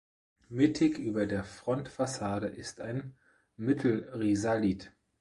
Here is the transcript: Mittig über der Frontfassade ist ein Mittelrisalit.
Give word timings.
Mittig 0.49 0.97
über 0.97 1.27
der 1.27 1.43
Frontfassade 1.43 2.47
ist 2.47 2.81
ein 2.81 3.15
Mittelrisalit. 3.55 4.91